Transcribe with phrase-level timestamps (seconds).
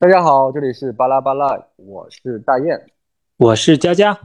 [0.00, 2.80] 大家好，这里是巴拉巴拉，我是大雁。
[3.36, 4.18] 我是佳佳。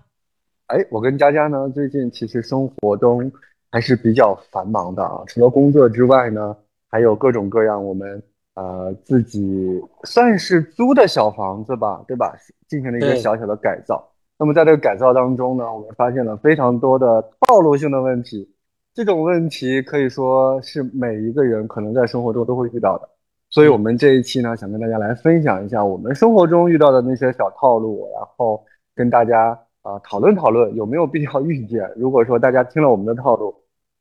[0.68, 3.30] 哎，我跟佳佳呢，最近其实生活中
[3.70, 5.22] 还是比较繁忙的啊。
[5.28, 6.56] 除了工作之外呢，
[6.90, 12.34] 还有各种各样我们呃自己算是租的小房子吧，对吧？
[12.70, 14.02] 进行了一个小小的改造。
[14.40, 18.50] 那么在这个改造当中呢，我们发现了非常多的套路性的问题。
[18.94, 23.10] 这种问题可以说是每一个人可能在生活中都会遇到的。
[23.56, 28.62] 所以，我们这一期呢，想跟大家来分享一下我们生活中遇到的那些小套路，然后
[28.94, 31.90] 跟大家啊、呃讨论讨论有没有必要遇见。
[31.96, 33.56] 如果说大家听了我们的套路，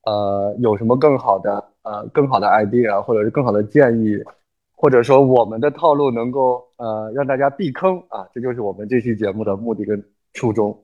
[0.07, 4.19] 呃，有什么更好的呃更好的 idea，或者是更好的建议，
[4.75, 10.77] 或者说我们的套路能够呃让大家避坑啊，这就是我们这期节目的目的跟初衷。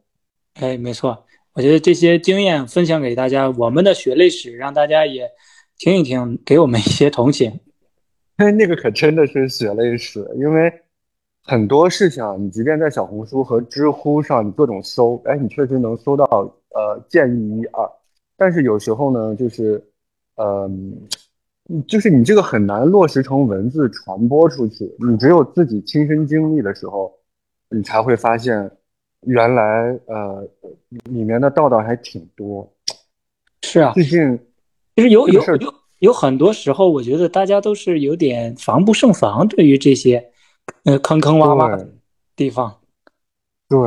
[0.61, 1.25] 哎，没错，
[1.55, 5.29] 我觉得这些经验分享给大家，我们的血泪史，让大家也
[5.77, 7.59] 听一听，给我们一些同情。
[8.49, 10.73] 那个可真的是血泪史，因为
[11.43, 16.25] 很多事情啊，你即便在小红书和知乎上你各种搜，哎，你确实能搜到
[16.71, 17.91] 呃建议一二，
[18.37, 19.83] 但是有时候呢，就是
[20.37, 20.97] 嗯、
[21.87, 27.13] 就是你这个很难落实成文字传播出去，你只有自己亲身经历的时候，
[27.69, 28.71] 你才会发现
[29.27, 30.49] 原来呃
[31.05, 32.71] 里面的道道还挺多。
[33.63, 34.39] 是啊，最近
[34.97, 40.33] 其实有有有有很多时候，我觉得大家都是有点防不胜防，对于这些
[40.85, 41.89] 呃坑坑洼洼的
[42.35, 42.75] 地方。
[43.69, 43.79] 对，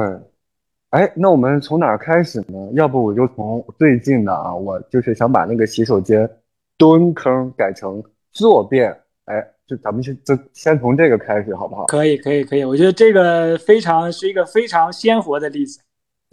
[0.91, 2.69] 哎，那我们从哪儿开始呢？
[2.73, 6.29] 要不我就从最近的啊，我就是想把那个洗手间
[6.77, 8.91] 蹲坑改成坐便，
[9.25, 11.87] 哎，就咱们就就先从这个开始，好不好？
[11.87, 15.81] 可以，可以，可以，我觉得这个非常是一个非常鲜活的例子。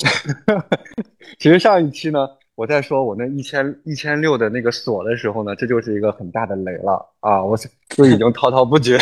[1.38, 2.28] 其实上一期呢，
[2.60, 7.42] 我在说我那一千一千六的那个锁的时候呢，这就是一个很大的雷了啊！
[7.42, 8.98] 我是 就已经滔滔不绝，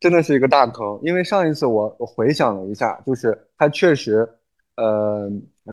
[0.00, 0.98] 真的是一个大坑。
[1.02, 4.26] 因为上一次我我回想了一下，就是它确实，
[4.76, 5.30] 呃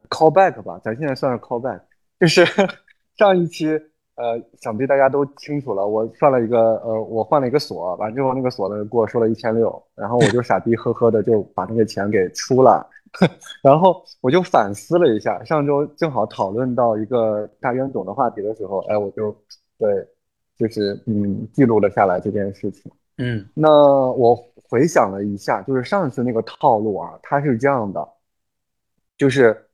[0.09, 1.79] ，call back 吧，咱现在算是 call back，
[2.19, 2.45] 就是
[3.17, 3.79] 上一期，
[4.15, 12.89] 呃，想必大家都清楚了，我算了一个，呃，我换了一个锁，完之后那个锁呢给我说了一千六，然后我就傻逼呵呵的就把那个钱给出了。
[13.63, 19.33] 然后我就反思了一下，上周正好讨论到一个大冤种的话题的时候，哎，我就
[19.77, 20.05] 对，
[20.57, 22.91] 就是嗯记录了下来这件事情。
[23.17, 24.35] 嗯那我
[24.69, 28.05] 回想了一下，就是上次那个套路啊，它是这样的，
[29.17, 29.64] 就是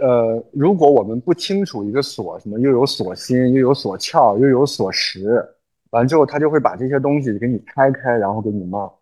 [0.00, 5.44] 呃，如果我们不清楚一个锁什么又有锁芯，又有锁鞘，又有锁石，
[5.90, 8.98] 完之后他就会把这些东西给你拆开，然后给你冒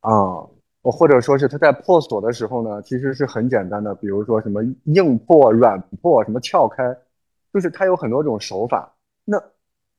[0.00, 0.46] 啊。
[0.80, 6.96] 或者说是它在破锁的时候呢，其实是很简单的，比如说什么硬破、软破，什么撬开，
[7.52, 8.90] 就是它有很多种手法。
[9.22, 9.42] 那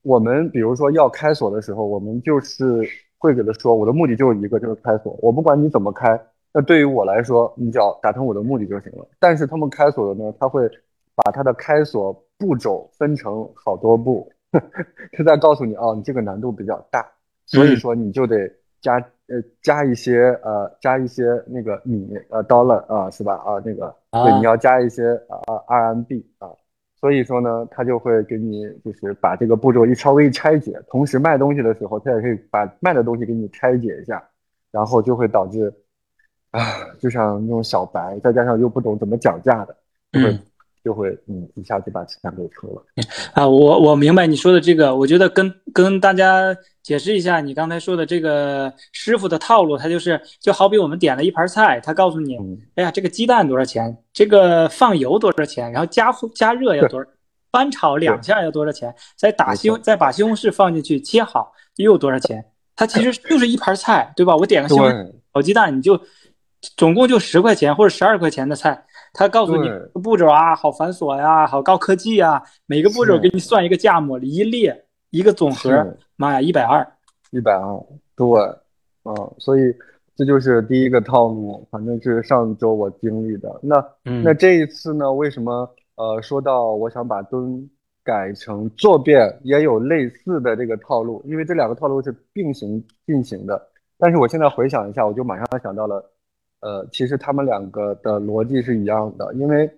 [0.02, 2.82] 我们比如说要开锁的时候，我们就是
[3.18, 5.16] 会给他说，我的目的就是一个，就是开锁。
[5.22, 6.20] 我不管你怎么开，
[6.52, 9.06] 那对于我来说，你只要达成我的目的就行了。
[9.18, 10.68] 但是他们开锁的呢，他会
[11.14, 14.30] 把他的开锁步骤分成好多步，
[15.12, 17.06] 他在告诉你哦，你这个难度比较大，
[17.46, 18.50] 所以说你就得
[18.80, 18.96] 加
[19.28, 23.34] 呃加一些呃加一些那个米呃 dollar 啊是吧？
[23.34, 24.38] 啊那个对啊。
[24.38, 26.48] 你要加一些啊 RMB 啊，
[26.98, 34.20] 所以说呢他就会给你就是把这个步骤一稍微一拆解，同时卖东西的时候他也可以把卖的东西给你拆解一下，
[34.72, 35.72] 然后就会导致
[36.50, 36.60] 啊
[36.98, 39.76] 就像那种小白再加上又不懂怎么讲价的，
[40.12, 40.40] 就会嗯
[40.82, 42.82] 就会嗯一下就把钱给抽了。
[43.34, 53.96] 啊，我我明白你说的这个，我觉得跟跟大家解释一下你刚才说的这个师傅的套路，他就是就好比我们点了一盘菜，他告诉你，嗯，哎呀，这个鸡蛋多少钱？
[54.12, 55.70] 这个放油多少钱？
[55.70, 57.08] 然后加加热要多少？
[57.52, 58.94] 翻炒两下要多少钱？
[59.16, 62.44] 再打西红再把西红柿放进去切好又多少钱？
[62.74, 64.34] 它其实就是一盘菜，对吧？
[64.34, 66.00] 我点个西红柿炒鸡蛋，你就
[66.76, 69.70] 总共就十块钱或者十二块钱的菜，他告诉你
[70.02, 76.86] 步骤啊，好繁琐呀，好高科技呀，每个步骤给你算一个价目，一列一个总和，妈呀，一百二。
[77.30, 77.80] 一百二，
[78.16, 78.26] 对，
[79.04, 79.72] 嗯，所以
[80.16, 83.48] 这就是第一个套路，反正是上周我经历的。
[83.62, 87.70] 那嗯那这一次呢，为什么呃说到我想把蹲
[88.02, 93.68] 改成坐便，也有类似的这个套路，因为这两个套路是并行进行的。
[93.96, 96.04] 但是我现在回想一下，我就马上想到了，
[96.60, 99.70] 呃，其实他们两个的逻辑是一样的，因为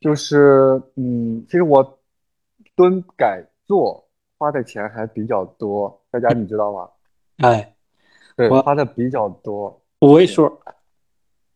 [0.00, 1.98] 就是嗯，其实我
[2.76, 4.04] 蹲改做
[4.36, 6.88] 花的钱还比较多，大家你知道吗？
[7.38, 7.74] 哎，
[8.36, 9.80] 对，我花的比较多。
[10.00, 10.44] 五位数，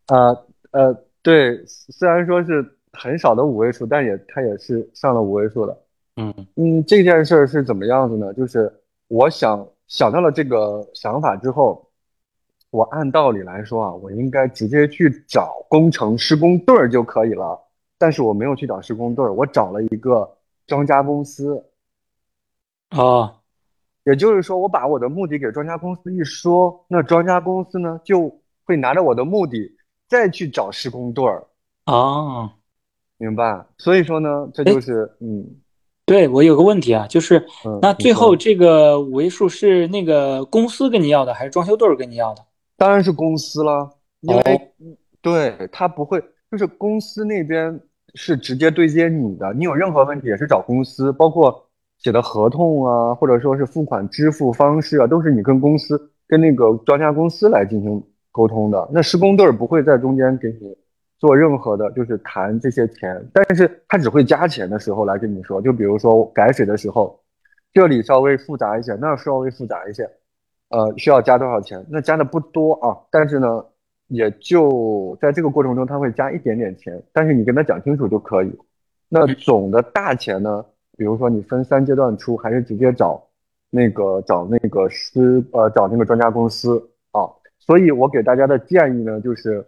[0.08, 0.92] 呃呃，
[1.22, 5.78] 对，虽然说是很少的五位数，但也它也是上了五位数的。
[6.16, 8.32] 嗯嗯，这件事儿是怎么样子呢？
[8.34, 8.72] 就是
[9.08, 11.88] 我想想到了这个想法之后，
[12.72, 17.60] 我按道理来说啊，我应该直接去找工程施工队儿就可以了。
[17.98, 20.28] 但是我没有去找施工队儿，我找了一个
[20.66, 21.62] 庄家公司。
[22.96, 23.32] 哦，
[24.04, 29.70] 也就是说，我把我的目的给庄家公司一说，那庄家公司呢就会拿着我的目的
[30.08, 31.46] 再去找施工队儿。
[31.84, 32.50] 哦，
[33.18, 33.66] 明白？
[33.76, 35.46] 所以说呢，这就是嗯
[36.06, 42.42] 对，我有个问题啊，就是嗯，那最后这个五位数是那个公司跟你要的，还是装修队儿跟你要的？
[42.82, 43.88] 当然是公司了，
[44.22, 44.72] 因哦为
[45.20, 46.20] 对他不会，
[46.50, 47.80] 就是公司那边
[48.14, 51.64] 是直接对接你的，你有任何问题也是找公司，包括
[51.98, 58.02] 写的合同啊，或者说是付款支付方式啊，都是你跟公司跟那个专家公司来进行
[58.32, 58.88] 沟通的。
[58.92, 60.76] 那施工队儿不会在中间给你
[61.20, 67.16] 做任何的，就是谈这些钱，但是他只会加钱的时候来跟你说，就比如说改水的时候，
[67.72, 70.10] 这里稍微复杂一些，那儿稍微复杂一些。
[70.72, 71.84] 呃，需要加多少钱？
[71.90, 73.62] 那加的不多啊，但是呢，
[74.08, 78.58] 也就在这个过程中，他会加一点点钱，但是你跟他讲清楚就可以。
[79.08, 80.64] 那总的大钱呢，
[80.96, 83.22] 比如说你分三阶段出，还是直接找
[83.68, 86.78] 那个找那个师呃找那个专家公司
[87.10, 87.28] 啊。
[87.58, 89.64] 所以我给大家的建议呢，就是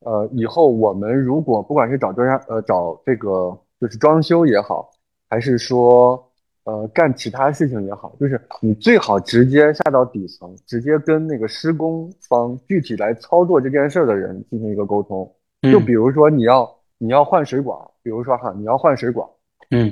[0.00, 4.90] 呃以后我们如果不管是找专家呃找这个就是装修也好，
[5.28, 6.27] 还是说
[6.68, 15.24] 呃干其他事情也好，就是你最好直接下到底层，直接跟那个施工方具体来操作这件事儿的人进行一个沟通。
[15.62, 19.26] 就嗯比如说你要你要换水管，比如说哈你要换水管，
[19.70, 19.90] 嗯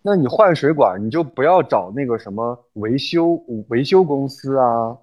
[0.00, 3.34] 那你换水管你就不要找那个什么维修
[3.68, 4.96] 维修公司啊，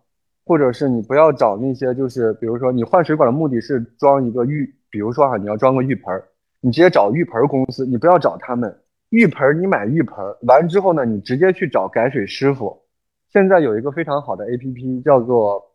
[0.48, 6.24] 或者是你不要找那些就是比如说你换水管的目的是装一个浴，比如说哈你要装个浴盆儿，
[6.60, 8.76] 你直接找浴盆儿公司，你不要找他们。
[9.10, 12.84] 浴盆儿你买浴盆儿，完之后呢，你直接去找改水师傅。
[13.30, 15.74] 现在有一个非常好的 APP 叫做，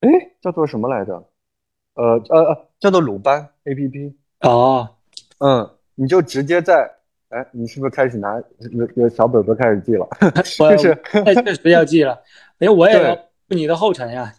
[0.00, 0.08] 哎，
[0.40, 1.14] 叫做什么来着？
[1.94, 4.14] 呃呃呃，叫做鲁班 APP。
[4.40, 4.88] 哦，
[5.38, 6.90] 嗯，你就直接在，
[7.28, 8.40] 哎，你是不是开始拿
[8.72, 10.08] 那个小本本开始记了？
[10.70, 12.20] 就是我确实要记了，
[12.58, 13.14] 因为我也要
[13.48, 14.32] 步你的后尘呀。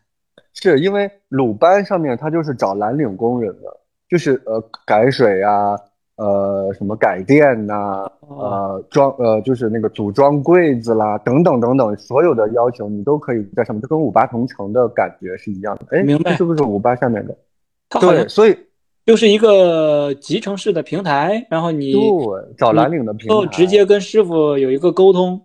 [0.54, 5.78] 是因为鲁班上面它就是找蓝领工人的，就是呃改水啊，
[6.22, 15.98] 呃什么改电呐、哦，呃装呃就是那个组装柜子啦，等等等等，所有的要求你都可以在上面，就跟五八同城的感觉是一样的。
[15.98, 17.36] 哎，明白是不是五八下面的？
[17.90, 18.56] 它对，所以
[19.06, 22.02] 就是一个集成式的平台，然后你对
[22.58, 25.42] 找蓝领的平就台，直接跟师傅有一个沟通。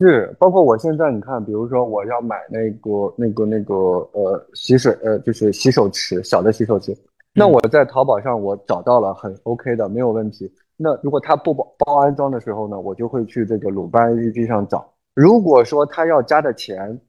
[0.00, 3.74] 是，包括我现在你看，比如说我要买那个那个那个
[4.12, 6.96] 呃洗水呃就是洗手池小的洗手池，
[7.38, 10.52] 那嗯我在淘宝上我找到了很 OK 的，没有问题。
[10.76, 14.92] 那如果他不包包安装的时候呢，我就会去这个鲁班 APP 上找。
[15.14, 17.00] 如果说他要加的钱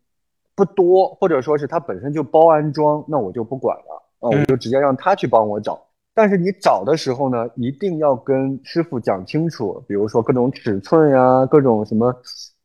[0.56, 5.80] 不多，或者说是他本身就包安装，那我就不管了啊，我嗯就直接让他去帮我找。
[6.16, 12.14] 但是你找的时候呢，一定要跟师傅讲清楚，比如说各种尺寸呀，各种什么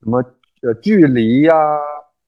[0.03, 0.25] 什么
[0.63, 1.55] 呃距离呀，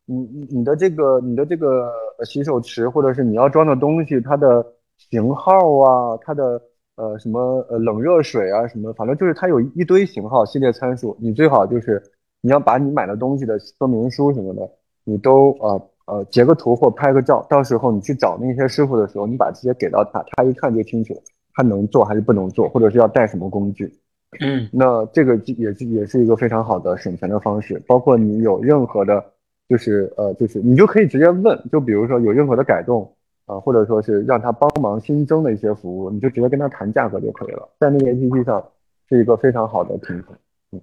[0.04, 4.64] 你你你的这个你的这个呃洗手池或者是你要装的东西，它的
[4.98, 6.60] 型号啊，它的
[6.96, 12.02] 呃什么呃冷热水啊什么，反正就是它有一堆型号系列参数，你最好就是
[12.40, 14.68] 你要把你买的东西的说明书什么的，
[15.04, 21.14] 你都呃呃截个图或拍个照，到时候你去找那些师傅的时候，你把这些给到他，他一看就清楚，
[21.54, 23.92] 他能做还是不能做，或者是要带什么工具。
[24.40, 29.24] 嗯那这个也是也是一个非常好的省钱的方式，包括你有任何的，
[29.68, 33.08] 就是呃，就是你就可以直接问，就比如说有任何的改动啊、
[33.46, 38.64] 呃或者说是让他帮忙新增的一些服务，你就直接跟他谈价格就可以了，在那个 APP 上
[39.08, 40.28] 是一个非常好的平台。
[40.72, 40.80] 嗯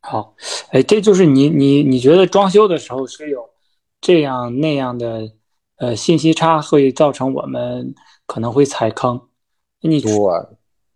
[0.00, 0.34] 好，
[0.70, 3.48] 哎，这就是你你你觉得装修的时候是有
[4.00, 5.30] 这样那样的
[5.76, 7.94] 呃信息差，会造成我们
[8.26, 9.20] 可能会踩坑。
[9.80, 10.10] 你对，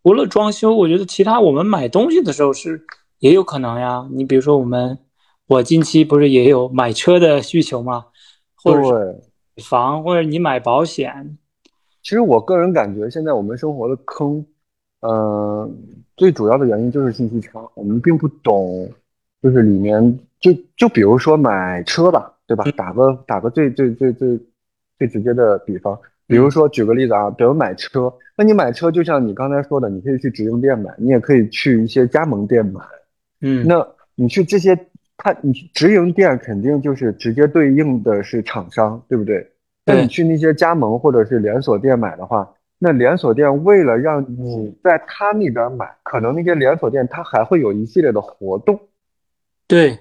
[0.03, 2.85] 除了装修，我觉得其他我们买东西的时候是
[3.21, 4.09] 也有可能呀。
[4.13, 4.99] 你比如说我们，
[5.47, 8.07] 我近期不是也有买车的需求吗？
[8.57, 9.21] 或者
[9.63, 11.39] 房，或者你买保险，
[12.03, 14.45] 其实我个人感觉，现在我们生活的坑，
[15.01, 15.69] 呃，
[16.17, 18.89] 最主要的原因就是信息差，我们并不懂，
[19.43, 22.65] 就是里面就就比如说买车吧，对吧？
[22.77, 24.39] 打个打个最最最最
[24.99, 32.81] 最直接的比方，比如说举个例子啊，比如买车，那你买车就像你刚才说的，你可以去直营店买，你也可以去一些加盟店买，
[33.41, 34.75] 嗯，那你去这些，
[35.17, 39.51] 它你去直营店肯定就是直接对应的是厂商，对不对？
[39.85, 48.79] 那你去那些加盟或者是连锁店买的话，那连锁店为了让你在他那边买，可能那些连锁店它还会有一系列的活动。
[49.69, 49.99] 对，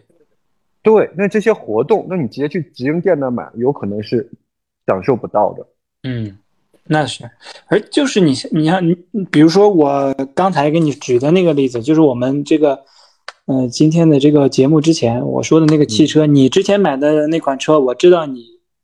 [0.81, 4.29] 对，那这些活动，那你直接去直营店那买，有可能是
[4.87, 5.65] 享受不到的。
[6.03, 6.37] 嗯，
[6.83, 7.23] 那是。
[7.67, 8.95] 而就是你，你看，你
[9.31, 12.83] 比如说我刚才给你举的那个例子，就是我们这个，
[13.45, 18.43] 呃，今天的这个节目之前我说的那个汽车，你之前买的那款车，我知道你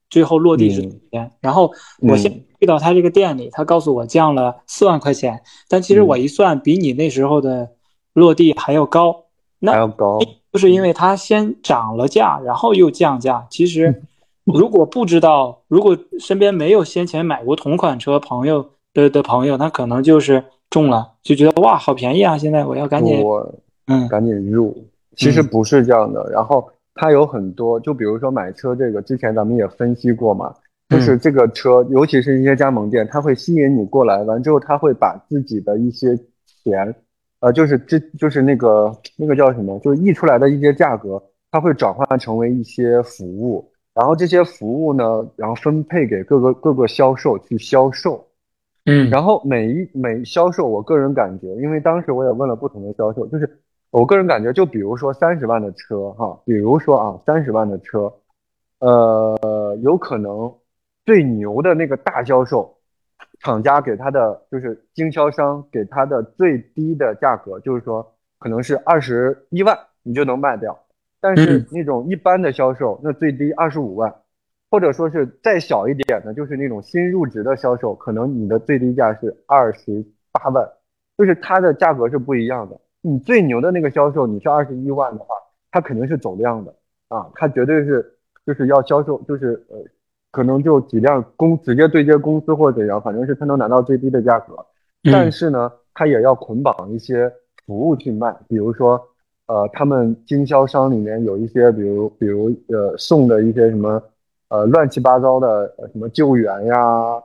[0.10, 7.70] 最后落地是多少钱，然后我先去到他这个店里，他告诉我降了四万块钱，但其实我一算，比你那时候的
[8.14, 9.26] 落地还要高。
[9.64, 10.18] 那还要高，
[10.52, 13.46] 就是因为它先涨了价，然后又降价。
[13.52, 14.02] 其实，
[14.44, 22.36] 如果不知道，如果身边没有先前买过同款车朋友的的朋友，那可能就是中了，就觉得哇，好便宜啊！
[22.36, 23.24] 现在我要赶紧，
[23.88, 24.76] 嗯，赶紧入。
[25.16, 26.30] 其实不是这样的。
[26.32, 30.54] 然后它有很多，就比如说买车这个，之前咱们也分析过嘛，
[30.90, 36.18] 就是这个车，尤其是一些加盟店，它会吸引你过来，完之后他会把自己的一些
[36.64, 36.96] 钱。
[37.42, 48.24] 呃，就是这就是那个那个叫什么，就是溢出来的一些价格，它会转换成为一些服务，然后这些服务呢，然后分配给各个各个销售去销售，
[48.86, 53.60] 嗯，然后每一每销售，我个人感觉，因为当时我也问了不同的销售，就是
[53.92, 58.12] 我个人感觉，就比如说三十万的车哈，比如说啊三十万的车，
[58.80, 60.52] 呃，有可能
[61.06, 62.76] 最牛的那个大销售。
[63.40, 70.78] 厂家给他的就是经销商给他的最低的价格，就是说可能是二十一万你就能卖掉，
[71.20, 74.14] 但是那种一般的销售，那最低二十五万，
[74.70, 80.68] 或者说是再小一点的，就是那种新入职的销售，可能你的最低价是二十八万，
[81.18, 82.80] 就是它的价格是不一样的。
[83.02, 85.36] 你最牛的那个销售，你是二十一万的话，
[85.72, 86.74] 他肯定是走量的
[87.10, 89.78] 啊，他绝对是就是要销售，就是呃。
[90.34, 94.56] 可能就几辆公直接对接公司或者怎样，反正是他能拿到最低的价格，
[95.12, 97.30] 但是呢，他也要捆绑一些
[97.66, 98.98] 服务去卖，比如说，
[99.48, 104.02] 呃，他们经销商里面有一些，比如比如呃送的一些什么，
[104.48, 107.22] 呃乱七八糟的什么救援呀，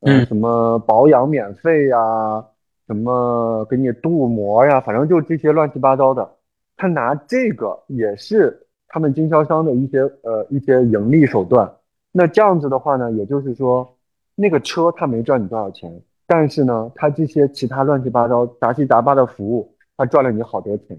[0.00, 2.44] 嗯，什么保养免费呀，
[2.90, 6.28] 什么给你镀膜呀，反正就这些乱七八糟的，
[6.76, 11.72] 他拿这个也是他们经销商的一些呃一些盈利手段。
[12.10, 13.96] 那这样子的话呢，也就是说，
[14.34, 20.98] 那个车他没赚你多少钱，但是呢，他这些其他乱七八糟、杂七杂八的服务，他赚了你好多钱。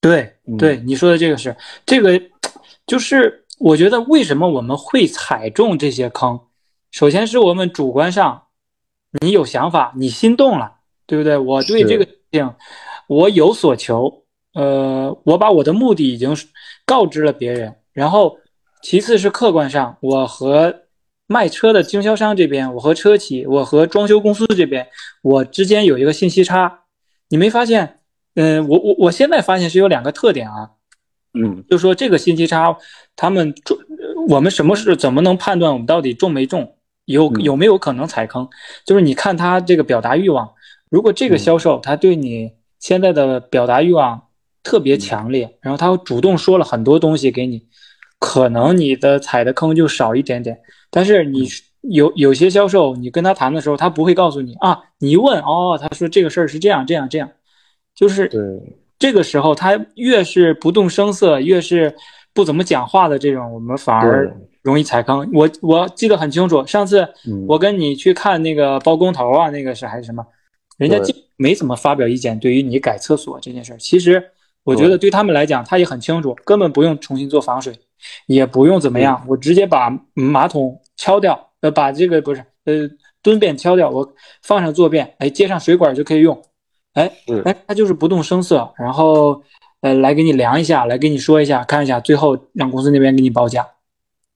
[0.00, 1.54] 对，对，你说的这个是
[1.86, 2.20] 这个，
[2.86, 6.40] 就是我觉得为什么我们会踩中这些坑，
[6.90, 8.41] 首先是我们主观上，
[9.20, 10.76] 你有想法，你心动了，
[11.06, 11.36] 对不对？
[11.36, 12.54] 我对这个事情
[13.06, 16.36] 我有所求，呃，我把我的目的已经
[16.86, 18.38] 告知了别人，然后。
[18.84, 20.74] 其次是客观上，我和
[21.28, 24.88] 卖车的经销商这边，我和车企，我和装修公司这边，
[25.22, 26.80] 我之间有一个信息差。
[27.28, 28.00] 你没发现？
[28.34, 30.70] 嗯，我我我现在发现是有两个特点啊。
[31.32, 32.76] 嗯，就说这个信息差，
[33.14, 33.78] 他们中，
[34.28, 36.74] 我们什么是怎么能判断我们到底中没中，
[37.12, 38.48] 有有没有可能踩坑？
[38.84, 40.50] 就是你看他这个表达欲望，
[40.90, 42.50] 如果这个销售他对你
[42.80, 44.20] 现在的表达欲望
[44.62, 47.62] 特别强烈，然后他主动说了很多东西给你。
[48.18, 50.56] 可能你的踩的坑就少一点点，
[50.92, 51.48] 但是你
[51.80, 54.78] 有有些销售，你跟他谈的时候，他不会告诉你啊。
[54.98, 57.28] 你一问哦，他说这个事儿是这样这样这样，
[57.96, 58.30] 就是
[58.96, 61.92] 这个时候，他越是不动声色，越是
[62.32, 65.28] 不怎么讲话的这种，我们反而容易踩坑。
[65.32, 67.08] 我我记得很清楚，上次
[67.46, 70.24] 我跟你去看那个包工头啊，那个是还是什么，
[70.78, 74.22] 人家就没怎么发表意见，对于你改厕所这件事儿，其实
[74.64, 77.74] 我觉得对他们来讲，他也很清楚，根本不用重新做防水。
[78.26, 82.74] 也不用怎么样，我直接把马桶敲掉，呃，把这个不是呃
[83.22, 86.42] 蹲便敲掉，我放上坐便，哎，接上水管就可以用，
[86.94, 87.08] 哎，
[87.44, 89.40] 哎，他就是不动声色，然后
[89.82, 93.64] 呃来给你量一下，来给你说一下，看一下，最后让公司那边给你报价。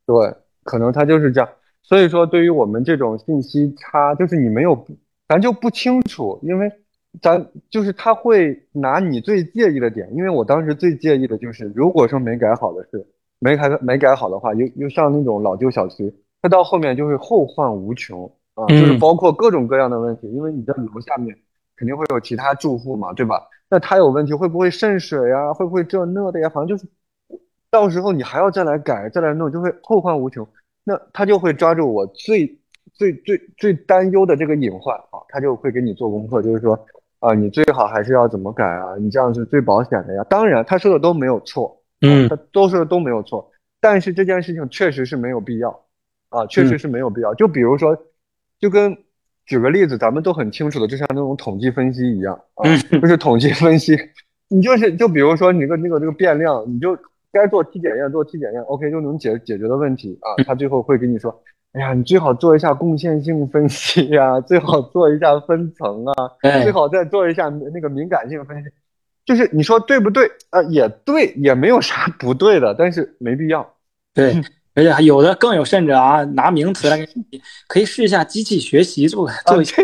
[0.07, 0.35] 对，
[0.65, 1.49] 可能他就是这样。
[1.83, 4.87] 所以说，对于我们这种信息差，就是你没有，
[5.29, 6.71] 咱就不清楚，因为
[7.21, 13.07] 咱就是他会拿你最介意的点，因为我当时最介意的就是，如果说没改好的是。
[13.39, 16.11] 没改没改好的话，又又像那种老旧小区，
[16.41, 21.37] 它到后面就会后患无穷啊，就是包括各种各样的问题，因为你在楼下面
[21.77, 23.47] 肯定会有其他住户嘛，对吧？
[23.69, 25.53] 那他有问题，会不会渗水呀？
[25.53, 26.49] 会不会这那的呀？
[26.49, 26.89] 反正就是，
[27.70, 30.46] 到时候你还要再来改，再来弄，就会后患无穷。
[30.85, 32.46] 那他就会抓住我最
[32.94, 36.78] 最最最担忧的这个隐患啊，他就会给你做功课，就是说
[37.20, 38.96] 啊，你最好还是要怎么改啊？
[38.99, 40.25] 你这样是最保险的呀。
[40.28, 41.82] 当然，他说的都没有错。
[42.02, 45.70] 嗯，他都说的都没有错，但是这件事情确实是没有必要，
[46.28, 47.32] 啊，确实是没有必要。
[47.37, 47.96] 就比如说，
[48.61, 48.94] 就跟
[49.46, 52.68] 举个例子，咱们都很清楚的，就像那种统计分析一样啊，
[53.00, 53.96] 就是统计分析，
[54.50, 56.94] 你就是就比如说你个那个这个变量，你就
[57.33, 61.42] 该做体检验做体检验，OK 就能解解决的问题啊，他最后会跟你说，
[61.73, 68.71] 哎呀，你最好做一下贡献性分析呀， 最好做一下分层啊，最好再做一下那个敏感性分析。
[69.25, 70.30] 就是你说对不对？
[70.50, 73.75] 呃，也对，也没有啥不对的，但是没必要。
[74.14, 74.40] 对，
[74.75, 79.83] 而且还有的更有甚者啊，拿名词来给你，可以试一下机器学习做做一下，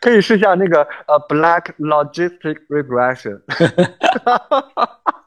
[0.00, 3.42] 可以试一下那个呃，Black Logistic Regression。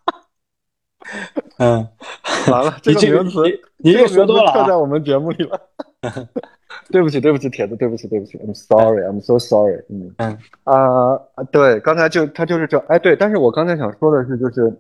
[1.58, 1.88] 嗯，
[2.52, 3.42] 完了，这个名词
[3.78, 5.60] 你又学多了，刻在我们节目里了。
[6.92, 9.84] 对不起，对不起，铁子，对不起，对不起，I'm sorry，I'm so sorry。
[9.90, 11.18] 嗯嗯啊，
[11.52, 14.72] 对，刚才就他就是这，哎，对，但是我刚才想说的是，就是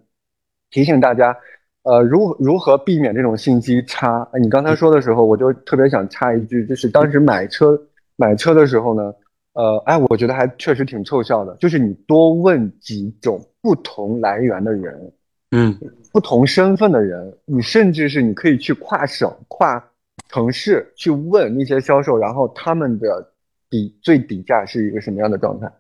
[0.70, 1.36] 提醒大家，
[1.84, 4.26] 呃，如如何避免这种信息差？
[4.40, 7.78] 你刚才说的时候，我就特别想插一句，就是当时买车
[8.16, 9.14] 买车的时候呢，
[9.54, 15.12] 呃，哎，我觉得还确实挺凑效的，就是你多问几种不同来源的人。
[15.52, 15.74] 嗯，
[16.18, 19.92] 不同身份的人，你甚至是你可以去跨省、跨
[20.30, 23.34] 城市去问那些销售，然后他们的
[23.70, 25.72] 底最底价是一个什么样的状态？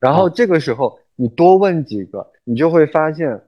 [0.00, 3.38] 然后这个时候你多问几个，你就会发现，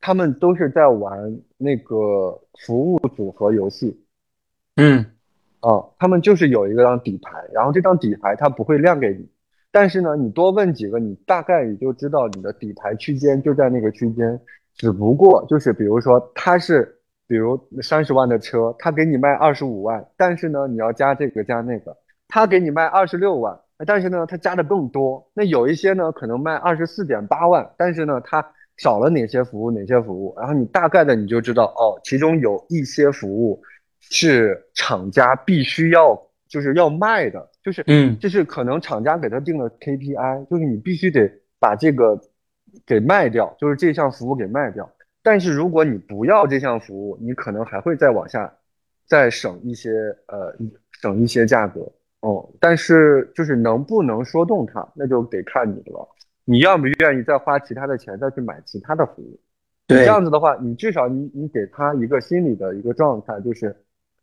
[0.00, 3.96] 他们都是在玩那个服务组合游戏。
[4.74, 5.06] 嗯，
[5.60, 9.24] 啊，他们就是有一个张底牌，然后这张底牌它不会亮给你，
[9.70, 14.40] 但是呢，你多问几个，你大概也就知道你的底牌区间就在那个区间。
[14.76, 21.96] 只不过就是，比如说他是，比如三十万的车，他给你卖二十五万，但是呢，你要加这个加那个，
[22.28, 25.26] 他给你卖二十六万，但是呢，他加的更多。
[25.32, 33.62] 那有一些呢，可能卖二十四点八万，但是呢，他少了哪些服务，哪些服务，然后你大概的你就知道，哦，其中有一些服务
[34.00, 36.14] 是厂家必须要
[36.48, 42.20] 就是要卖的，就是嗯，就是可能厂家给他定了 KPI，就是你必须得把这个。
[42.86, 44.90] 给卖掉，就是这项服务给卖掉。
[45.22, 48.52] 但是如果你不要这项服务，你可能还会再往下，
[49.06, 49.90] 再省一些，
[50.28, 50.54] 呃，
[51.02, 51.90] 省一些价格。
[52.20, 56.08] 哦，但是就是能不能说动它，那就得看你了。
[56.44, 59.38] 你愿不愿意再花其他的钱再去买其他的服务？
[59.86, 63.76] 对，这样子的话，你至少你你给他一个心理的一个状态，就是，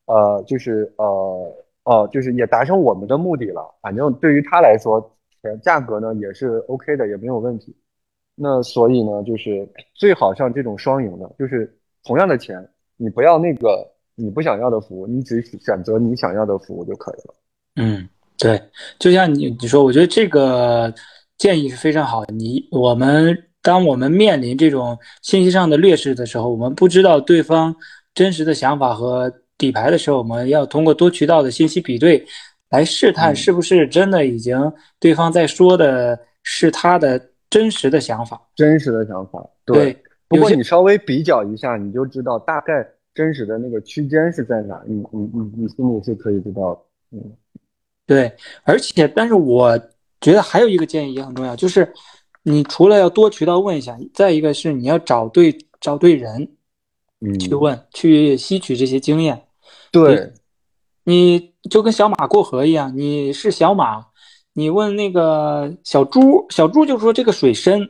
[0.06, 3.74] 呃，就是呃，哦，就是也达成我们的目的了。
[3.82, 5.18] 反正对于他来说，
[5.62, 7.76] 价格呢也是 OK 的，也没有问题。
[8.36, 11.72] 那所以呢，就是最好像这种双赢的，就是
[12.04, 12.68] 同样的钱，
[12.98, 17.36] 你不要那个你不想要的服务，你只选择你想要的服务就可以了。
[17.76, 18.60] 嗯，对，
[18.98, 20.92] 就像你你说，我觉得这个
[21.38, 22.34] 建议是非常好的。
[22.34, 27.76] 你我们当我们面临这种信息上的劣势的时候，我们不知道对方
[28.16, 32.26] 真实的想法和底牌的时候，我们要通过多渠道的信息比对，
[32.72, 37.30] 来试探是不是真的已经对方在说的是他的。
[37.54, 39.96] 真实的想法，真实的想法，对。
[40.28, 46.84] 不过你稍微比较一下，你就知道大概真实的那个区间是在哪，你你你你心里是可以知道。
[47.12, 47.22] 嗯，
[48.08, 48.36] 对。
[48.64, 49.78] 而且，但是我
[50.20, 51.94] 觉得还有一个建议也很重要，就是
[52.42, 56.50] 你除了要多渠道问一下，再一个是你要找对找对人，
[57.22, 59.44] 嗯，去问，去吸取这些经验。
[59.92, 60.34] 对，
[61.04, 64.08] 你就跟小马过河一样，你是小马。
[64.54, 67.90] 你问那个小猪，小猪就说这个水深，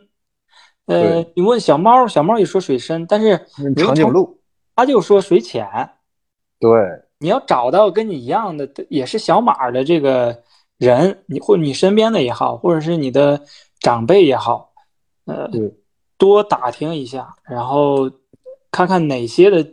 [0.85, 3.45] 呃，你问小猫，小猫也说水深，但是
[3.75, 4.39] 长颈鹿
[4.75, 5.67] 它就说水浅。
[6.59, 6.69] 对，
[7.19, 10.43] 你要找到跟你一样的，也是小马的这个
[10.77, 13.41] 人，你或你身边的也好，或者是你的
[13.79, 14.71] 长辈也好，
[15.25, 15.49] 呃，
[16.17, 18.09] 多打听一下，然后
[18.71, 19.67] 看看哪些的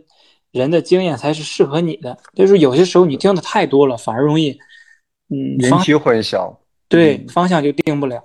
[0.51, 2.17] 人的经验才是适合你的。
[2.35, 4.59] 就是有些时候你听的太多了，反而容易
[5.29, 6.53] 嗯引起混淆。
[6.91, 8.21] 对方向就定不了，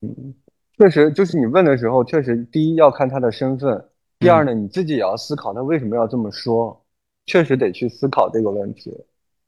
[0.00, 0.34] 嗯，
[0.78, 3.84] 确实就是你问的时候，确实第一要看他的身份，
[4.18, 6.84] 第二呢，你自己也要思考他为什么要这么说，
[7.26, 8.92] 确实得去思考这个问题。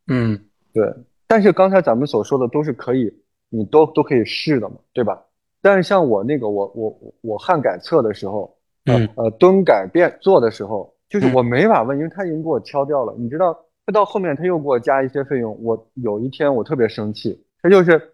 [0.07, 0.38] 嗯，
[0.72, 0.92] 对。
[1.26, 3.12] 但是刚才咱们所说的都是可以，
[3.48, 5.24] 你都都可以试的嘛，对吧？
[5.62, 8.54] 但是像我那个，我我我汉改测的时候，
[8.85, 13.14] 嗯呃蹲改变做的时候，就是我没法问，因为他已经给我敲掉了。
[13.18, 18.11] 你知道，他到后面他又给我加一些费用，我有一天我特别生气，他就是。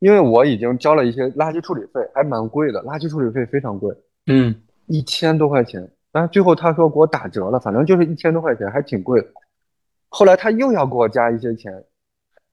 [0.00, 3.94] 因为我已经交了一些垃圾处理费，还蛮贵的，垃圾处理费非常贵，
[4.26, 4.54] 嗯，
[4.86, 5.88] 一千多块钱。
[6.10, 9.28] 但是最后他说给我打折了，反正就是一千多块钱，还挺贵的。
[10.08, 11.72] 后来他又要给我加一些钱，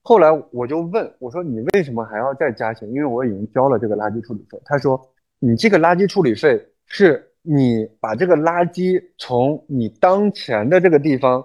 [0.02, 4.60] 后来我就问我说：“你为什么还要再加钱？”因为我已经交了这个垃圾处理费。
[4.64, 5.00] 他说
[5.40, 11.44] ：“你这个垃圾处理费是你把这个垃圾从你当前的这个地方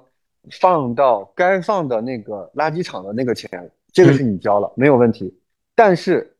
[0.51, 5.33] 放到该放的那个垃圾场的那个钱，这个是你交了，没有问题。”
[5.75, 6.35] 但是，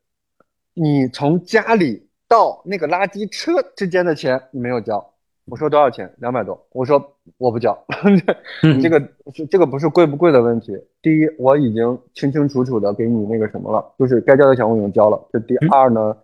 [0.74, 5.12] 你从家里到那个垃圾车之间的钱你没有交，
[5.46, 6.12] 我说多少钱？
[6.18, 6.66] 两百多。
[6.70, 7.76] 我说我不交。
[8.62, 9.00] 嗯这个
[9.34, 10.72] 是这个不是贵不贵的问题。
[11.02, 15.28] 第一，我已经清清楚楚的给你那个什么了，就是该交的钱我已经交了。
[15.32, 16.16] 这第嗯二呢，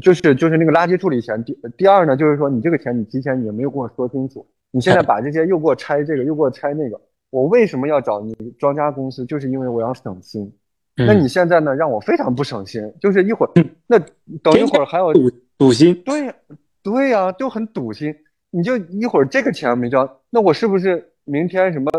[0.00, 1.42] 就是就是那个垃圾处理钱。
[1.44, 9.26] 第第二呢，就是说你这个钱你提前也没有跟我说清楚，你现在把这些又给我拆这个又给我拆那个，我为什么要找你庄家公司？
[9.26, 10.52] 就是因为我要省心。
[10.96, 13.52] 那嗯你现在呢，让我非常不省心，就是一会儿
[13.86, 13.98] 那
[14.42, 16.34] 等一会儿还有赌赌心，对呀，
[16.82, 18.14] 对呀，就很堵心。
[18.50, 21.90] 你就一会儿这个钱没交，那我是不是明天什么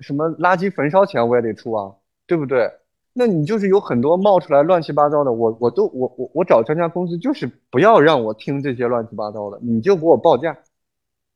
[0.00, 1.90] 什么垃圾焚烧钱我也得出啊？
[2.26, 2.70] 对不对？
[3.14, 10.56] 那你就是有很多冒出来乱七八糟的，我我都我我我找专家公司就是不要让我听这些乱七八糟的，你就给我报价，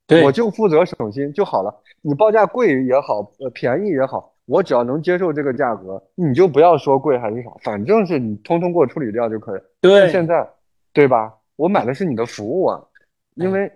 [0.07, 1.83] 对我就负责省心就好了。
[2.03, 9.61] 你报价贵也好，呃便宜也好，我只要能接受这个价格，你就不要说贵还是啥，反正是你通通给我处理掉就可以。
[9.81, 10.49] 对现在，
[10.93, 11.35] 对吧？
[11.57, 12.83] 我买的是你的服务啊，
[13.35, 13.71] 因为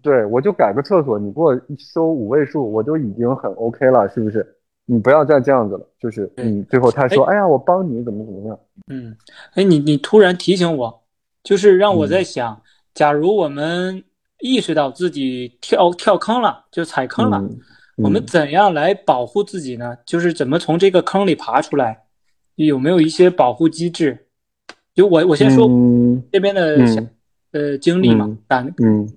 [0.00, 4.56] 对我就改个厕所，你给我收五位数，我就已经很 OK 了，是不是？
[4.84, 8.58] 你不要再这样子了，就是对嗯，最后他说，哎呀，我帮你怎么怎么样，
[8.88, 9.16] 嗯，
[9.54, 11.02] 哎，你你突然提醒我，
[11.42, 12.60] 就是让我嗯在想，
[12.92, 14.02] 假如我们
[14.40, 17.58] 意识到自己跳跳坑了，就踩坑了，嗯
[17.96, 19.96] 我们嗯怎样来保护自己呢？
[20.06, 22.04] 就是怎么从这个坑里爬出来？
[22.56, 24.26] 有没有一些保护机制？
[24.94, 27.10] 就我我先说嗯这边的嗯
[27.52, 29.08] 呃经历嘛嗯，感嗯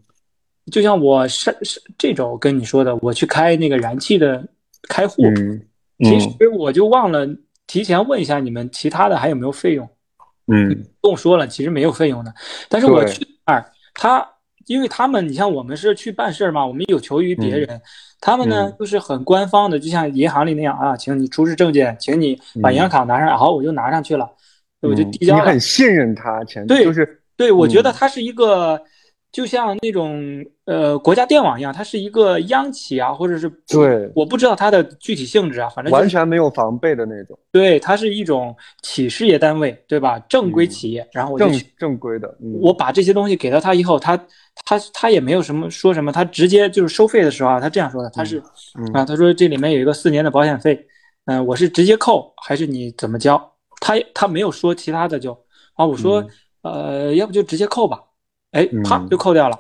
[0.72, 4.46] 就像我上上这周跟你说的，我去开那个燃气的
[4.90, 5.62] 开户，嗯
[6.00, 7.28] 其实我就忘了
[7.68, 9.88] 提前问一下你们其他的还有没有费用。
[10.48, 10.70] 嗯
[11.02, 12.34] 跟我说了，其实没有费用的。
[12.70, 14.26] 但是我去那儿，他
[14.66, 17.82] 因为他们，你像我们是去办事儿嘛，我们有求于别人，
[18.20, 24.30] 他们呢嗯就是很官方的，就像银行里那样啊，请你出示证件，请你把银行卡拿上，好，我就拿上去了，
[24.82, 25.60] 我就嗯递交了你很。
[25.60, 28.82] 信任他，前对就是对，我觉得他是一个。
[29.36, 34.10] 就像那种呃国家电网一样，它是一个央企啊，或者是对。
[34.16, 40.18] 我不知道它的具体性质啊，反正就是完全没有防备的那种，对，它是一种企事业单位，对吧？
[40.30, 40.70] 正规嗯。
[40.70, 42.58] 企业，然后我就正规的，嗯。
[42.62, 44.16] 我把这些东西给到他以后，他
[44.64, 48.42] 他他也没有什么说什么，他直接就是收费的时候啊，他这样说的，他是
[48.80, 48.86] 嗯。
[48.94, 50.88] 啊，他说这里面有一个四年的保险费，
[51.26, 53.52] 嗯、我是直接扣还是你怎么交？
[53.82, 55.38] 他他没有说其他的就
[55.74, 56.26] 啊，我说、
[56.62, 58.02] 呃，要不就直接扣吧，
[58.56, 59.60] 哎，啪嗯就扣掉了。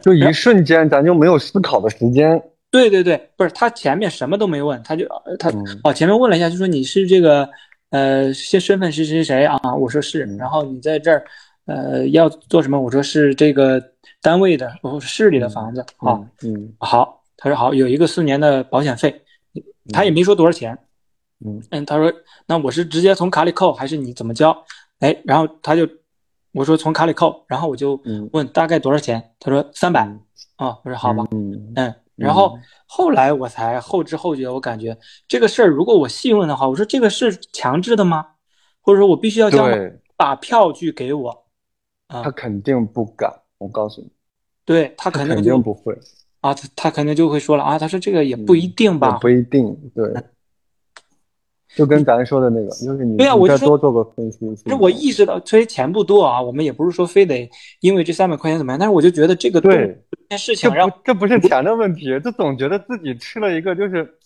[0.00, 2.40] 就一瞬间咱就没有思考的时间，
[2.70, 7.48] 对对对，不是他前面什么都没问，他就呃他嗯哦前面问了一下，就说你是这个
[7.90, 9.58] 呃身身份是谁谁啊？
[9.74, 11.24] 我说是，嗯然后你在这儿
[11.66, 12.80] 呃要做什么？
[12.80, 13.82] 我说是这个
[14.22, 16.14] 单位的，我说市里的房子啊。
[16.44, 19.22] 嗯嗯好，他说好，有一个四年的保险费，
[19.92, 20.78] 他也没说多少钱。
[21.44, 22.12] 嗯嗯，他说
[22.46, 24.56] 那我是直接从卡里扣还是你怎么交？
[25.00, 25.88] 哎，然后他就
[26.52, 29.34] 我说从卡里扣，然后我就嗯问大概多少钱？
[29.38, 30.02] 他说三百
[30.56, 34.96] 啊，我说好吧，嗯嗯，然后后来我才后知后觉，我感觉
[35.28, 38.26] 这个事儿如果我细问的话，我说这个是强制的吗？
[38.80, 41.30] 或者说我必须要将对把票据给我
[42.08, 42.30] 啊他？
[42.30, 44.10] 肯定不敢，我告诉你，
[44.64, 45.96] 对他他肯肯定不会，
[46.40, 50.12] 啊，他他肯定就会说了啊，他说这个也不一定吧也，不一定，对。
[51.76, 54.38] 就跟咱说的那个，就是你你对啊我就说再多做个分析。
[54.56, 57.48] 其实我意识到，虽然钱不多啊，我们也不是说非得
[57.80, 64.18] 因为这三百块钱怎么样，但是我就觉得这个对这件事情让不这不是钱的问题，就总觉得自己吃了一个就是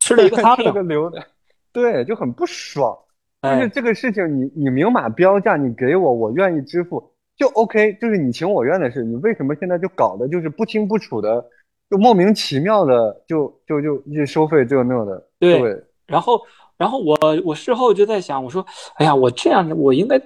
[0.00, 1.22] 吃了一个苍 吃了个蝇，流的，
[1.72, 2.96] 对，就很不爽。
[3.40, 7.96] 就是哎，这个事情你，你明码标价，你给我，我愿意支付，就 OK。
[8.00, 11.44] 就是你情我愿的事，你为什么现在就搞的就是不清不楚的，
[11.88, 15.24] 就莫名其妙的就就就就收费这那的？
[15.38, 16.40] 对对，然后
[16.78, 18.64] 然后我我事后就在想，我说，
[18.94, 20.18] 哎呀，我这样我应该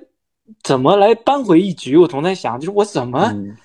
[0.63, 1.97] 怎么来扳回一局？
[1.97, 3.57] 我总在想，就是我怎么嗯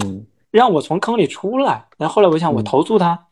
[0.00, 1.86] 嗯让我从坑里出来？
[1.98, 3.26] 然后后来我想，我嗯投诉他，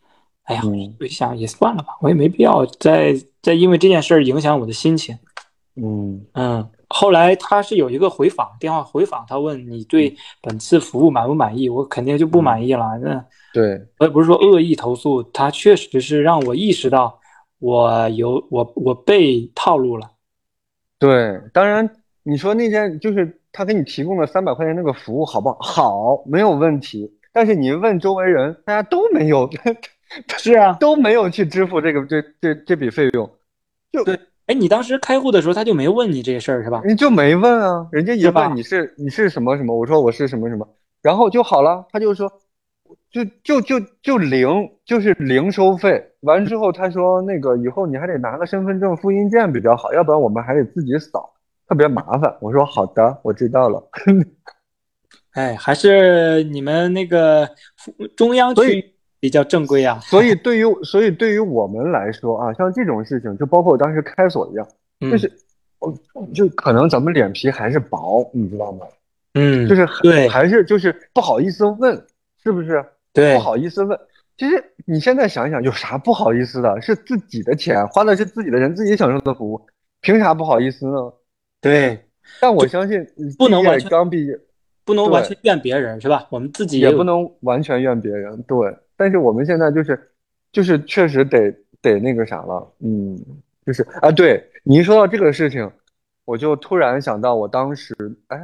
[0.45, 5.19] 哎呀，嗯我一想也算了吧，我也没必要再再因为这件事儿影响我的心情。
[5.75, 11.67] 嗯嗯，后来他是有一个回访电话回访，他问你对本次服务满不满意？
[11.67, 12.99] 我肯定就不满意了。
[13.01, 13.25] 那
[13.55, 17.19] 对，我也不是说恶意投诉，他确实是让我意识到
[17.63, 20.11] 我有我我被套路了。
[20.99, 21.89] 对，当然
[22.25, 25.59] 你说那天就是他给你提供了三百块钱那个服务好不好？
[25.61, 27.09] 好，没有问题。
[27.33, 29.49] 但是你问周围人，大家都没有，
[30.39, 33.31] 是啊，都没有去支付这个这这这笔费用，
[33.93, 36.83] 就对哎，你当时开户的时候他就没问你这事儿是吧？
[36.85, 40.69] 你就没问啊，人家一问你是你是什么什么，我说我是什么什么，
[41.01, 42.31] 然后就好了，他就说，
[43.13, 44.49] 就就就就零，
[44.87, 46.03] 就是零收费。
[46.21, 51.35] 完之后他说那个以后你还得拿个身份证复印件比较好，要不然我们还得自己扫，
[51.69, 52.35] 特别麻烦。
[52.41, 53.87] 我说好的，我知道了。
[55.35, 57.49] 哎，还是你们那个
[58.17, 59.99] 中央区比较正规啊。
[60.01, 64.67] 所以对于所以对于我们来说啊，像这种事情，就包括我当时开锁一样，
[65.01, 65.31] 就是
[65.81, 65.95] 我
[66.35, 68.87] 就可能咱们脸皮还是薄，你知道吗？
[69.35, 72.07] 嗯，就是对，还是就是不好意思问，
[72.43, 72.85] 是不是？
[73.13, 73.99] 对，不好意思问。
[74.37, 76.81] 其实你现在想想，有啥不好意思的？
[76.81, 79.61] 是自己的钱，花的是自己的人，自己享受的服务，
[80.01, 81.13] 凭啥不好意思呢？
[81.61, 82.07] 对。
[82.41, 83.05] 但我相信，
[83.37, 84.39] 不能完全刚毕业，
[84.85, 86.25] 不能完全怨别人，是吧？
[86.31, 88.41] 我们自己也不能完全怨别人。
[88.45, 88.57] 对，
[88.97, 90.13] 但是我们现在就是，
[90.53, 93.19] 就是确实得得那个啥了，嗯，
[93.67, 95.69] 就是啊，对你一说到这个事情，
[96.25, 97.93] 我就突然想到，我当时，
[98.29, 98.41] 哎，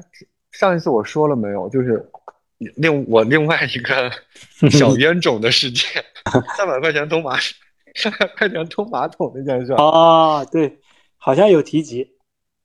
[0.51, 1.69] 上一次我说了没有？
[1.69, 2.05] 就是
[2.77, 4.11] 另我另外一个
[4.71, 6.05] 小冤种的事件，
[6.57, 7.37] 三百块钱通马，
[7.95, 10.79] 三百块钱通马桶那件事啊，对，
[11.17, 12.07] 好像有提及。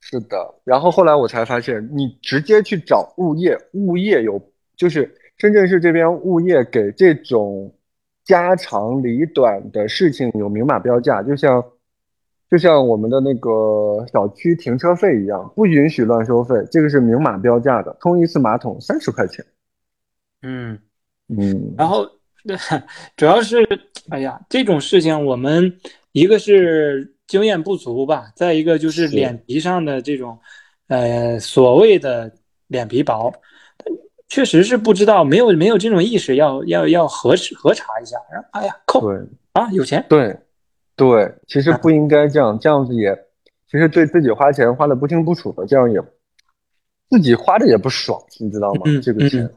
[0.02, 4.42] 是的，然后后来我才发现，你直接去找物业，物业有
[4.76, 7.74] 就是深圳市这边物业给这种
[8.26, 11.64] 家长里短的事情有明码标价，就像
[12.52, 19.46] 就像我们的那个小区停车费一样，不允许乱收费，这个是明码标价的，通一次马桶三十块钱。
[20.44, 20.78] 嗯
[21.30, 22.08] 嗯，然后
[23.18, 23.68] 主要是
[24.10, 25.80] 哎呀，这种事情我们
[26.12, 27.10] 一个是。
[27.26, 30.38] 经验不足吧，再一个就是脸皮上的这种，
[30.88, 32.32] 呃，所谓的
[32.68, 33.34] 脸皮薄，
[34.28, 38.18] 确实是不知道，没有没有这种意识，要要要核核查一下。
[38.30, 39.18] 然后，哎呀，扣对
[39.54, 40.38] 啊，有钱，对
[40.98, 43.16] 对，其实不应该这样，这样子也，
[43.72, 46.00] 其实对自己花钱花的不清不楚的，这样也
[47.10, 48.82] 自己花的也不爽，你知道吗？
[49.02, 49.54] 这个钱，嗯，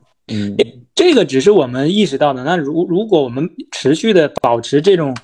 [0.94, 2.44] 这个只是我们意识到的。
[2.44, 5.14] 那如如果我们持续的保持这种。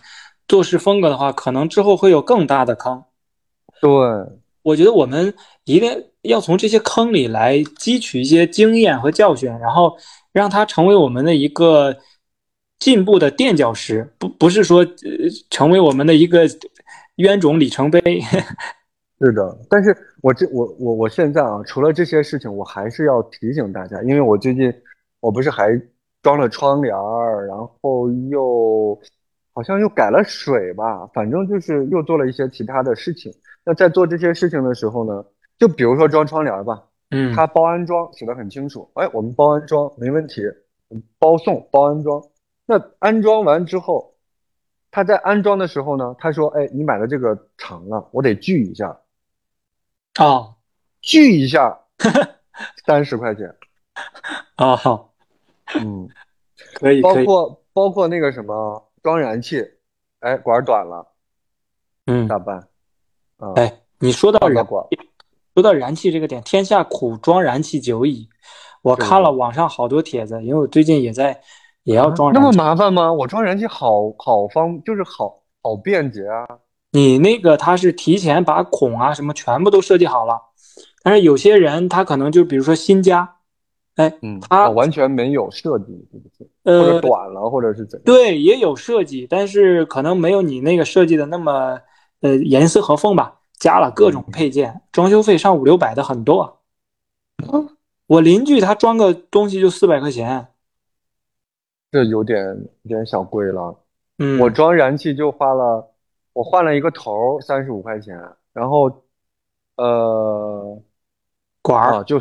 [0.48, 3.02] 做事风格的话，可能之后会有更大的坑。
[3.80, 3.88] 对，
[4.62, 5.32] 我觉得我们
[5.64, 9.96] 一定要从这些坑里来汲取一些经验和教训，然后
[10.30, 11.96] 让它成为我们的一个
[12.78, 14.86] 进步的垫脚石，不不是说呃
[15.48, 16.46] 成为我们的一个
[17.14, 18.00] 冤种里程碑。
[19.20, 24.70] 是的，但是我这我我我现在啊，除了这些事情，我还是要提醒大家，因为我最近
[25.22, 25.80] 我不是还
[26.20, 29.00] 装了窗帘儿，然后又。
[29.54, 33.30] 好像又改了水吧，反正就是又做了一些其他的事情。
[33.62, 35.22] 那在做这些事情的时候呢，
[35.58, 40.40] 就比如说装窗帘吧，嗯，他包安装写的很清楚，哎，我们包安装没问题，
[41.18, 42.22] 包送包安装。
[42.64, 44.14] 那安装完之后，
[44.90, 49.00] 他在安装的时候呢，他说，哎，你买的这个长了，我得锯一下。
[50.14, 50.54] 啊，
[51.02, 51.78] 锯一下，
[52.86, 53.54] 三十块钱。
[54.56, 55.11] 啊，好，
[55.80, 56.08] 嗯，
[56.74, 58.88] 可以，包括包括那个什么。
[59.02, 59.60] 装燃气，
[60.20, 61.04] 哎，管短了，
[62.06, 62.68] 嗯，咋办？
[63.56, 64.86] 哎，你说到燃管，
[65.54, 68.28] 说到燃气这个点，天下苦装燃气久矣。
[68.82, 71.40] 我看了网上好多帖子，因为我最近也在
[71.82, 72.32] 也要装。
[72.32, 73.12] 那么麻烦吗？
[73.12, 76.46] 我装燃气好好方，就是好好便捷啊。
[76.92, 80.40] 你那个他是提前把孔啊什么全部都设计好了，
[81.02, 83.38] 但是有些人他可能就比如说新家。
[83.96, 86.48] 哎，嗯，它完全没有设计，是不是？
[86.64, 88.04] 或者短了，或者是怎样？
[88.04, 91.80] 对，也有设计，但是可能没有你那个设计的那么
[92.20, 93.38] 呃严丝合缝吧。
[93.58, 96.62] 加了各种配件，装修费上五六百的很多。
[97.52, 97.68] 嗯，
[98.08, 100.48] 我邻居他装个东西就四百块钱，
[101.92, 102.44] 这有点
[102.82, 103.78] 有点小贵了。
[104.18, 105.92] 嗯，我装燃气就花了，
[106.32, 108.20] 我换了一个头三十五块钱，
[108.52, 109.04] 然后
[109.76, 110.82] 呃
[111.62, 112.18] 管儿就。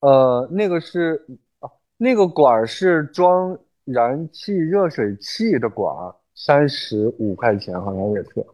[0.00, 1.26] 呃，那个是
[1.60, 8.46] 啊，那个管儿是装燃气热水器的管儿，三十五块钱，好像也是。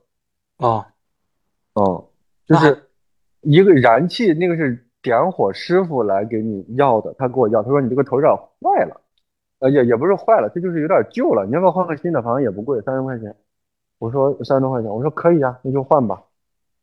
[0.58, 0.84] 哦，
[1.74, 2.04] 嗯，
[2.46, 2.88] 就是
[3.40, 9.00] 一个燃气，那个是点火师傅来给你要的，他给我要，他说你这个头有点坏了，
[9.58, 12.22] 呃，也也不是坏了，这就是有点旧了，你要不要换个新的？
[12.22, 13.34] 反正也不贵，三十块钱。
[13.98, 16.22] 我说三十多块钱，我说可以啊，那就换吧。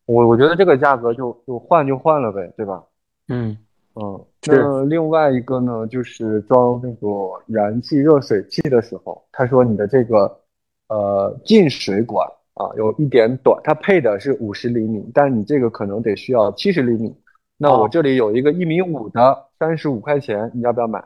[0.06, 2.84] 我我觉得这个价格就就换就换了呗，对吧？
[3.30, 3.58] 嗯。
[4.02, 7.08] 嗯，那另外一个呢，就是装那个
[7.48, 10.40] 燃气热水器的时候，他说你的这个
[10.88, 17.14] 呃进水管啊有一点短，它配的是五十厘米，但你这个可能得需要七十厘米。
[17.58, 21.04] 那我这里有一个一米五的，三十五块钱，你要不要买？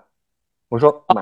[0.69, 1.21] 我说买。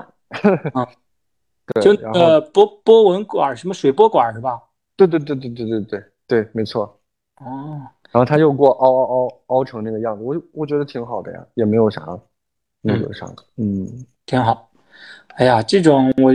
[0.74, 0.86] 啊，
[1.72, 4.60] 对，就呃波波纹管什么水波管是吧？
[4.94, 7.00] 对对对对对对对对，没错。
[7.40, 7.80] 哦。
[8.12, 12.06] 然后他就给我凹凹凹凹成那个样子，我我觉得挺好的呀，也没有啥
[12.82, 14.70] 那个啥，嗯，挺好。
[15.36, 16.30] 哎呀，这种我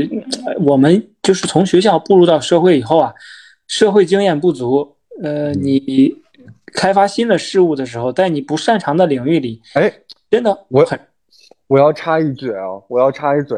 [0.66, 3.14] 我们就是从学校步入到社会以后啊，
[3.68, 6.16] 社会经验不足，呃，你
[6.74, 9.94] 开发新的事物的时候，在你不擅长的领域里，哎，
[10.32, 11.00] 真的我很
[11.68, 13.56] 我要插一嘴啊，我要插一嘴，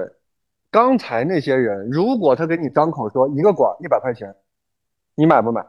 [0.69, 4.36] 刚才那些人，如果他给你张口说一个管一百块钱，
[5.15, 5.65] 你买不买？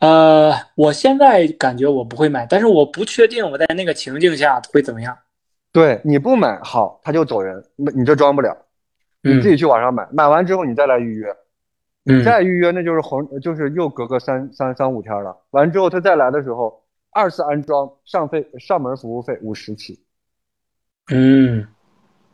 [0.00, 5.16] 呃，我现在感觉我不会买，但是我不确定我在那个情境下会怎么样。
[5.72, 8.56] 对，你不买好，他就走人，那你这装不了，
[9.22, 11.36] 你自己去网上买，买完之后你再来预约，
[12.04, 15.36] 你再预约那就是红，就是又隔个三三三五天了。
[15.50, 20.02] 完之后他再来的时候，二次安装上费上门服务费五十起。
[21.10, 21.66] 嗯，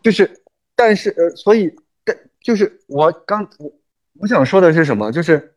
[0.03, 0.31] 就是，
[0.77, 1.75] 但是呃，所以
[2.05, 3.73] 但就是我刚我
[4.21, 5.11] 我想说的是什么？
[5.11, 5.55] 就是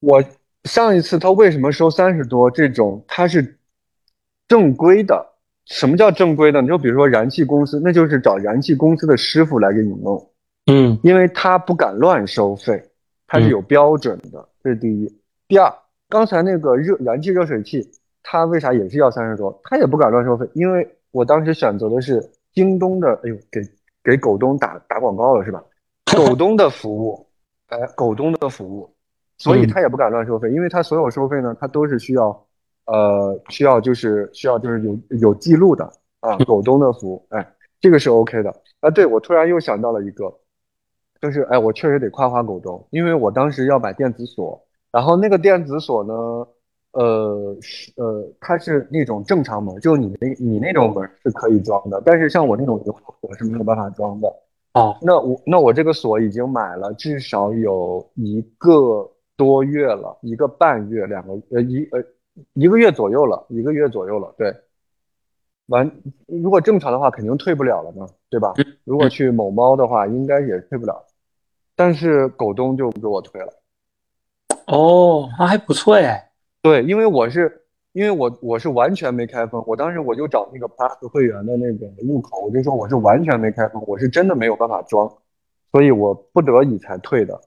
[0.00, 0.22] 我
[0.68, 2.48] 上一次他为什么收三十多？
[2.48, 3.58] 这种他是
[4.46, 5.26] 正规的。
[5.64, 6.62] 什么叫正规的？
[6.62, 10.30] 你就比如说燃气公司，那就是找燃气公司的师傅来给你弄。
[10.66, 12.80] 嗯，因为他不敢乱收费，
[13.26, 15.12] 他是有标准的，这是第一。
[15.48, 15.74] 第二，
[16.08, 17.90] 刚才那个热燃气热水器，
[18.22, 19.60] 他为啥也是要三十多？
[19.64, 20.88] 他也不敢乱收费，因为。
[21.10, 23.62] 我当时选择的是京东的，哎呦，给
[24.04, 25.64] 给狗东打打广告了是吧？
[26.14, 27.26] 狗东的服务，
[27.68, 28.94] 哎，狗东的服务，
[29.38, 32.46] 所以他也不敢乱收费，因为他所有收费呢，他都是需要，
[32.86, 35.84] 呃，需要就是需要就是有有记录的
[36.20, 36.36] 啊。
[36.44, 38.90] 狗东的服务，哎，这个是 OK 的啊。
[38.90, 40.32] 对，我突然又想到了一个，
[41.20, 46.14] 就是哎，我确实得夸夸狗东，因为我当时要买电子锁，然后那个电子锁呢。
[46.92, 54.28] 呃，是呃，它是那种正常门，就你那，你那种门是可以装的，但是像我那种油锁是没有办法装的。
[54.72, 62.02] 哦，那我那我这个锁已经买了至少有一个多月了，一个半月，两个呃一呃
[62.54, 64.34] 一个月左右了，一个月左右了。
[64.36, 64.52] 对，
[65.66, 65.88] 完，
[66.26, 68.52] 如果正常的话肯定退不了了嘛，对吧？
[68.82, 71.06] 如果去某猫的话，应该也退不了，
[71.76, 73.52] 但是狗东就给我退了。
[74.66, 76.30] 哦，那还不错哎。
[76.60, 85.08] 对，因为我是，因为我我是完全没开封，我当时我就找那个 Plus 会员的那个入口，我就说我是完全没开封，我是真的没有办法装，
[85.70, 87.40] 所以我不得已才退的。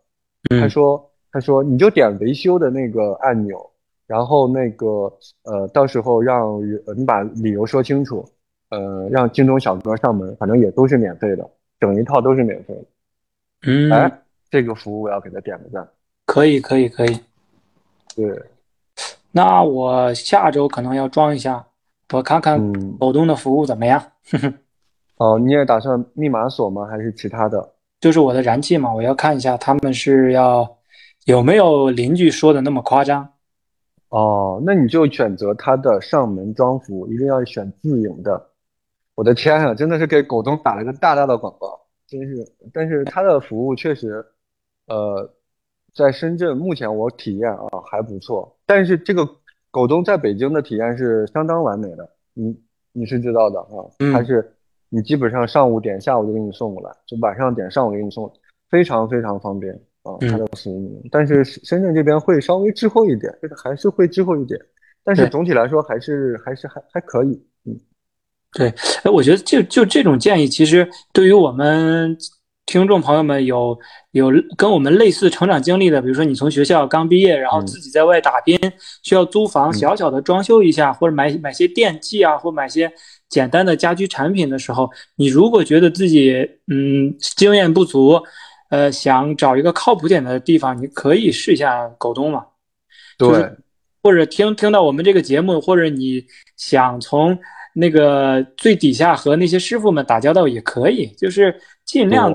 [0.50, 3.58] 他说他说你就点维修的那个按钮，
[4.06, 5.12] 然后那个
[5.44, 6.62] 呃到时候让
[6.98, 8.26] 你把理由说清楚，
[8.70, 12.84] 呃让京东小哥上门，反正也都是免费的，整一套都是免费的。
[13.68, 14.12] 嗯，哎，
[14.50, 15.88] 这个服务我要给他点个赞。
[16.26, 17.20] 可以可以可以，
[18.16, 18.42] 对。
[19.32, 21.66] 那我下周可能要装一下，
[22.12, 22.60] 我看看
[22.98, 24.04] 狗东的服务怎么样。
[25.18, 26.86] 哦，你也打算密码锁吗？
[26.86, 27.74] 还是其他的？
[28.00, 30.68] 就是我的燃气嘛，我要看一下他们是要
[31.26, 33.34] 有没有邻居说的那么夸张。
[34.10, 38.50] 哦，那你就选择他的上门装服务，一定要选自营的。
[39.16, 42.46] 我的天啊，真的是给狗东打了个大大的广告，真是。
[42.74, 44.26] 但是他的服务确实，
[44.88, 45.34] 呃。
[45.94, 49.28] 在深圳，目前我体验啊还不错，但是这个
[49.72, 52.58] 狗东在北京的体验是相当完美的，你
[52.94, 53.76] 你是知道的啊，
[54.14, 54.56] 它是
[54.88, 58.32] 你基本上上午点，下午就给你送过来，就晚上点，上午给你送，
[58.70, 61.04] 非常非常方便啊，它的服务。
[61.12, 64.60] 但是深圳这边会稍微滞后一点，就是还是会滞后一点，
[65.04, 67.80] 但是总体来说还是还是还还可以，嗯，
[68.54, 68.68] 对，
[69.04, 72.18] 哎，我觉得就就这种建议，其实对于我们。
[72.68, 73.78] 听众朋友们有
[74.12, 78.58] 有跟我们类似成长经历的，比如说你从学校刚毕业，然后自己在外打拼，
[79.04, 82.90] 需要租房小小的装修一下，或者买买些电器啊，或买些
[83.28, 86.32] 简单的家居产品的时候，你如果觉得自己
[86.68, 88.22] 嗯经验不足，
[88.72, 92.44] 呃想找一个靠谱点的地方，你可以试一下狗东嘛。
[93.20, 93.48] 对，
[94.02, 96.26] 或者听听到我们这个节目，或者你
[96.58, 97.38] 想从
[97.76, 101.56] 那个最底下和那些师傅们打交道也可以，就是
[101.86, 102.34] 尽量。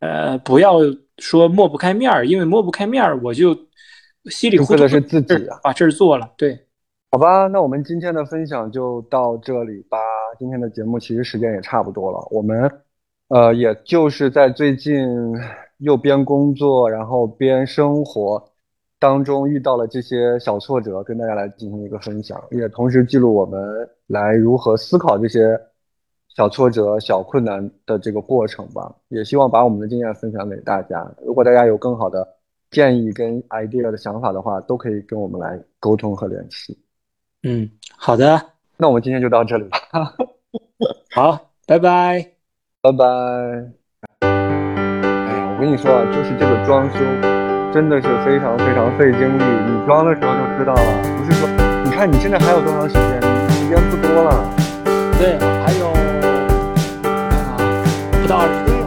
[0.00, 0.74] 呃，不要
[1.16, 3.52] 说抹不开面儿，因为抹不开面儿，我就
[4.26, 6.32] 稀里糊涂的是自己啊把事儿做了。
[6.36, 6.56] 对，
[7.10, 9.98] 好吧，那我们今天的分享就到这里吧。
[10.38, 12.70] 今天的节目其实时间也差不多了，我们
[13.28, 15.06] 呃，也就是在最近
[15.78, 18.42] 又边工作然后边生活
[18.98, 25.58] 当中遇到了这些小挫折，跟大家来进行一个分享，也同时记录我们来如何思考这些。
[26.36, 31.04] 小挫折、小困难的这个过程吧，也希望把我们的经验分享给大家。
[31.26, 32.24] 如果大家有更好的
[32.70, 36.78] 建议跟 idea 的想法的话，都可以跟我们来沟通和联系。
[37.42, 38.40] 嗯，好的，
[38.76, 39.78] 那我们今天就到这里吧。
[41.10, 42.37] 好，拜拜，
[42.80, 43.04] 拜拜。
[44.20, 44.28] 哎
[45.34, 47.00] 呀，我跟你说啊，就是这个装修
[47.74, 49.42] 真的是非常非常费精力。
[49.42, 50.80] 你装的时候就知道了，
[51.18, 51.48] 不是说
[51.84, 53.20] 你看你现在还有多长时间？
[53.50, 54.48] 时间不多了。
[55.18, 55.88] 对，还有
[57.10, 57.58] 啊，
[58.22, 58.28] 不。
[58.28, 58.77] 到二十。